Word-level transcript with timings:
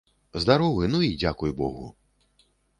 Здаровы, 0.45 0.87
ну, 0.95 1.03
і 1.09 1.11
дзякуй 1.25 1.55
богу! 1.63 1.95